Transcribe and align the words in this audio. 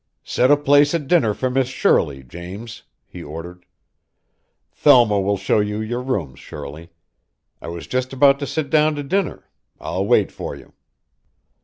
"Set 0.23 0.49
a 0.49 0.57
place 0.57 0.95
at 0.95 1.07
dinner 1.07 1.31
for 1.31 1.51
Miss 1.51 1.67
Shirley, 1.67 2.23
James," 2.23 2.81
he 3.05 3.21
ordered. 3.21 3.67
"Thelma 4.71 5.19
will 5.21 5.37
show 5.37 5.59
you 5.59 5.79
your 5.79 6.01
rooms, 6.01 6.39
Shirley. 6.39 6.89
I 7.61 7.67
was 7.67 7.85
just 7.85 8.11
about 8.11 8.39
to 8.39 8.47
sit 8.47 8.71
down 8.71 8.95
to 8.95 9.03
dinner. 9.03 9.47
I'll 9.79 10.07
wait 10.07 10.31
for 10.31 10.55
you." 10.55 10.73